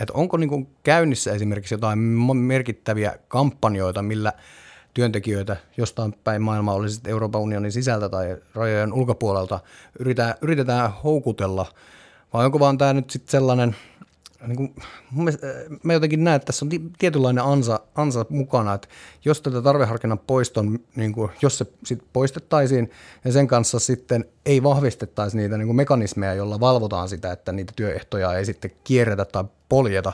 [0.00, 4.32] että onko niin kuin käynnissä esimerkiksi jotain merkittäviä kampanjoita, millä
[4.94, 9.60] työntekijöitä jostain päin maailmaa, olisi sitten Euroopan unionin sisältä tai rajojen ulkopuolelta,
[9.98, 11.66] yritetään, yritetään houkutella,
[12.32, 13.76] vai onko vaan tämä nyt sitten sellainen–
[14.46, 14.74] niin kuin,
[15.14, 18.88] mielestä, äh, mä jotenkin näen, että tässä on tietynlainen ansa, ansa mukana, että
[19.24, 22.90] jos tätä tarveharkinnan poiston, niin kuin, jos se sit poistettaisiin
[23.24, 27.72] ja sen kanssa sitten ei vahvistettaisi niitä niin kuin mekanismeja, joilla valvotaan sitä, että niitä
[27.76, 30.12] työehtoja ei sitten kierretä tai poljeta,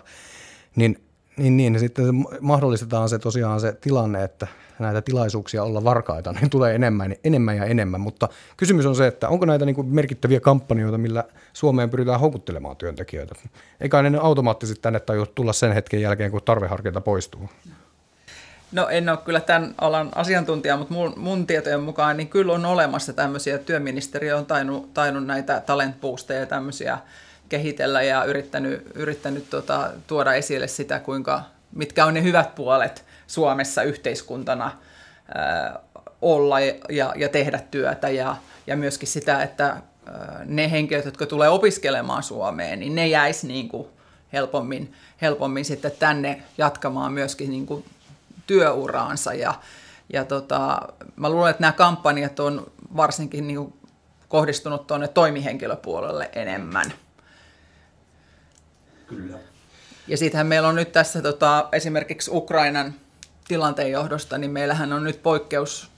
[0.76, 1.05] niin
[1.36, 1.78] Niin, niin.
[1.78, 4.46] Sitten mahdollistetaan se tosiaan se tilanne, että
[4.78, 8.00] näitä tilaisuuksia olla varkaita, niin tulee enemmän, enemmän ja enemmän.
[8.00, 12.76] Mutta kysymys on se, että onko näitä niin kuin merkittäviä kampanjoita, millä Suomeen pyritään houkuttelemaan
[12.76, 13.34] työntekijöitä.
[13.80, 17.50] Eikä ne automaattisesti tänne tajua tulla sen hetken jälkeen, kun tarveharkinta poistuu.
[18.72, 22.64] No en ole kyllä tämän alan asiantuntija, mutta mun, mun tietojen mukaan niin kyllä on
[22.64, 25.96] olemassa tämmöisiä, työministeriö on tainnut, tainnut näitä talent
[26.40, 26.98] ja tämmöisiä
[27.48, 33.82] kehitellä ja yrittänyt, yrittänyt tota, tuoda esille sitä, kuinka, mitkä on ne hyvät puolet Suomessa
[33.82, 34.72] yhteiskuntana
[35.34, 35.78] ää,
[36.22, 39.76] olla ja, ja tehdä työtä ja, ja myöskin sitä, että
[40.44, 43.88] ne henkilöt, jotka tulee opiskelemaan Suomeen, niin ne jäisi niin kuin
[44.32, 47.84] helpommin, helpommin sitten tänne jatkamaan myöskin niin kuin
[48.46, 49.54] työuraansa ja,
[50.12, 50.82] ja tota,
[51.16, 53.74] mä luulen, että nämä kampanjat on varsinkin niin kuin
[54.28, 56.92] kohdistunut tuonne toimihenkilöpuolelle enemmän.
[59.06, 59.38] Kyllä.
[60.08, 62.94] Ja sittenhän meillä on nyt tässä tota, esimerkiksi Ukrainan
[63.48, 65.90] tilanteen johdosta, niin meillähän on nyt poikkeus,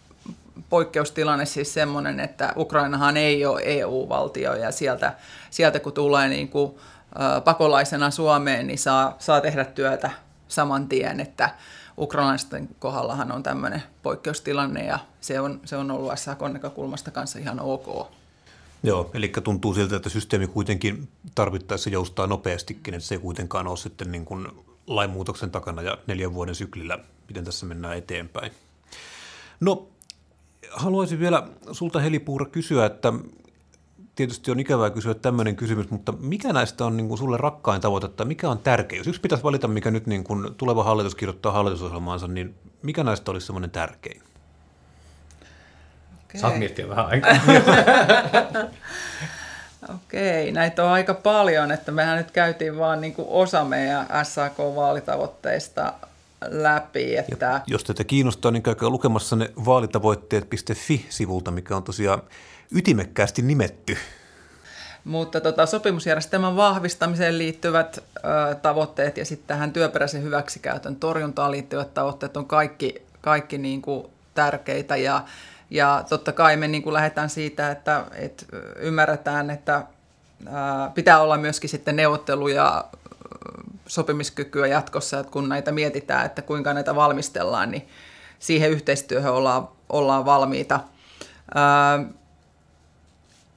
[0.68, 5.14] poikkeustilanne siis semmoinen, että Ukrainahan ei ole EU-valtio ja sieltä,
[5.51, 6.75] sieltä kun tulee niin kuin,
[7.21, 10.11] ä, pakolaisena Suomeen, niin saa, saa tehdä työtä
[10.49, 11.51] saman tien, että
[11.99, 17.61] ukrainalaisten kohdallahan on tämmöinen poikkeustilanne ja se on, se on ollut SAKon näkökulmasta kanssa ihan
[17.61, 18.18] ok.
[18.83, 23.77] Joo, eli tuntuu siltä, että systeemi kuitenkin tarvittaessa joustaa nopeastikin, että se ei kuitenkaan ole
[23.77, 24.49] sitten niin kuin
[24.87, 28.53] lainmuutoksen takana ja neljän vuoden syklillä, miten tässä mennään eteenpäin.
[29.61, 29.88] No,
[30.71, 33.12] haluaisin vielä sulta Heli Puura kysyä, että
[34.14, 38.09] tietysti on ikävää kysyä tämmöinen kysymys, mutta mikä näistä on niin kuin sulle rakkain tavoite,
[38.09, 38.99] tai mikä on tärkeä?
[38.99, 43.31] Jos yksi pitäisi valita, mikä nyt niin kuin tuleva hallitus kirjoittaa hallitusohjelmaansa, niin mikä näistä
[43.31, 44.23] olisi semmoinen tärkein?
[46.29, 46.41] Okay.
[46.41, 47.33] Saat miettiä vähän aikaa.
[49.95, 55.93] Okei, näitä on aika paljon, että mehän nyt käytiin vaan niin kuin osa meidän SAK-vaalitavoitteista
[56.47, 57.17] läpi.
[57.17, 57.47] Että...
[57.47, 62.23] Ja jos teitä kiinnostaa, niin käykää lukemassa ne vaalitavoitteet.fi-sivulta, mikä on tosiaan
[62.73, 63.97] ytimekkäästi nimetty.
[65.05, 72.37] Mutta tota, sopimusjärjestelmän vahvistamiseen liittyvät ö, tavoitteet ja sitten tähän työperäisen hyväksikäytön torjuntaan liittyvät tavoitteet
[72.37, 75.25] on kaikki, kaikki niin kuin tärkeitä ja
[75.71, 79.85] ja totta kai me niin kuin lähdetään siitä, että, että ymmärretään, että
[80.95, 82.85] pitää olla myöskin sitten neuvottelu- ja
[83.87, 87.89] sopimiskykyä jatkossa, että kun näitä mietitään, että kuinka näitä valmistellaan, niin
[88.39, 90.81] siihen yhteistyöhön ollaan, ollaan valmiita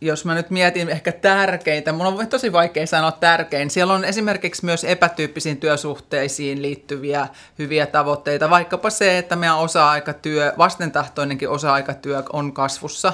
[0.01, 3.69] jos mä nyt mietin ehkä tärkeintä, mun on tosi vaikea sanoa tärkein.
[3.69, 7.27] Siellä on esimerkiksi myös epätyyppisiin työsuhteisiin liittyviä
[7.59, 13.13] hyviä tavoitteita, vaikkapa se, että meidän osa-aikatyö, vastentahtoinenkin osa-aikatyö on kasvussa.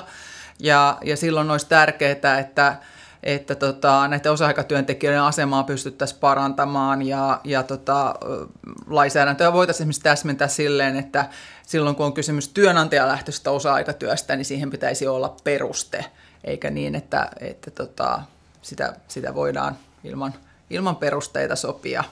[0.59, 2.75] Ja, ja silloin olisi tärkeää, että,
[3.23, 8.15] että tota, näiden osa-aikatyöntekijöiden asemaa pystyttäisiin parantamaan ja, ja tota,
[8.87, 11.29] lainsäädäntöä voitaisiin esimerkiksi täsmentää silleen, että
[11.67, 16.05] silloin kun on kysymys työnantajalähtöisestä osa-aikatyöstä, niin siihen pitäisi olla peruste–
[16.47, 18.21] eikä niin, että, että tota,
[18.61, 20.33] sitä, sitä voidaan ilman,
[20.69, 22.03] ilman perusteita sopia.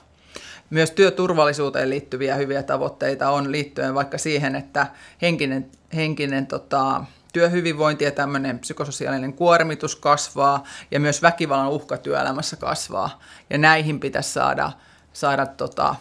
[0.69, 4.87] Myös työturvallisuuteen liittyviä hyviä tavoitteita on liittyen vaikka siihen, että
[5.21, 7.03] henkinen, henkinen tota,
[7.35, 13.19] työhyvinvointi ja tämmöinen psykososiaalinen kuormitus kasvaa ja myös väkivallan uhka työelämässä kasvaa.
[13.49, 14.71] Ja näihin pitäisi saada,
[15.13, 15.95] saada tota,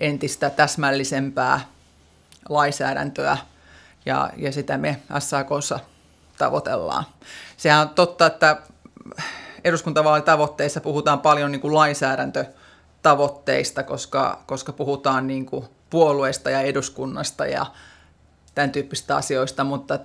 [0.00, 1.60] entistä täsmällisempää
[2.48, 3.36] lainsäädäntöä
[4.06, 5.80] ja, ja sitä me SAKssa
[6.38, 7.04] tavoitellaan.
[7.56, 8.56] Sehän on totta, että
[9.64, 17.66] eduskuntavaalitavoitteissa puhutaan paljon niin kuin lainsäädäntötavoitteista, koska, koska puhutaan niin kuin puolueista ja eduskunnasta ja
[18.54, 19.98] tämän tyyppistä asioista, mutta,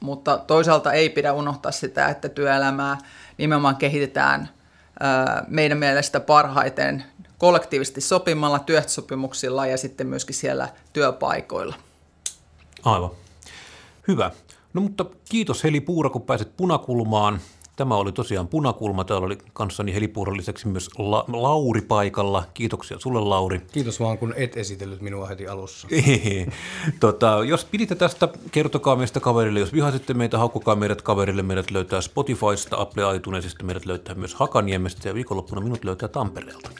[0.00, 2.98] mutta toisaalta ei pidä unohtaa sitä, että työelämää
[3.38, 4.48] nimenomaan kehitetään
[5.48, 7.04] meidän mielestä parhaiten
[7.38, 11.74] kollektiivisesti sopimalla, työehtosopimuksilla ja sitten myöskin siellä työpaikoilla.
[12.84, 13.10] Aivan.
[14.08, 14.30] Hyvä.
[14.74, 17.40] No mutta kiitos Heli Puura, kun pääsit punakulmaan.
[17.76, 19.04] Tämä oli tosiaan punakulma.
[19.04, 22.44] Täällä oli kanssani Heli Puuran lisäksi myös La- Lauri paikalla.
[22.54, 23.60] Kiitoksia sulle, Lauri.
[23.72, 25.88] Kiitos vaan, kun et esitellyt minua heti alussa.
[27.00, 29.60] tota, jos piditte tästä, kertokaa meistä kaverille.
[29.60, 31.42] Jos vihasitte meitä, haukkukaa meidät kaverille.
[31.42, 36.70] Meidät löytää Spotifysta, Apple iTunesista, meidät löytää myös Hakaniemestä ja viikonloppuna minut löytää Tampereelta.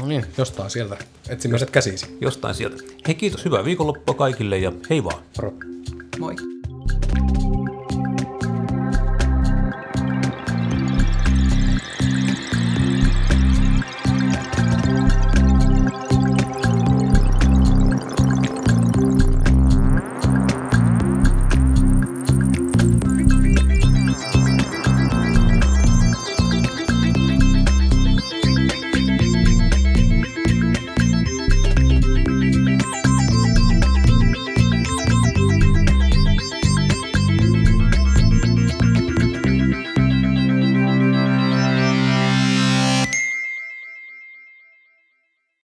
[0.00, 0.96] No niin, jostain sieltä.
[1.28, 2.18] Etsi myös käsisi.
[2.20, 2.82] Jostain sieltä.
[3.06, 5.22] Hei kiitos, hyvää viikonloppua kaikille ja hei vaan.
[5.36, 5.52] Moro.
[6.18, 6.53] Moi.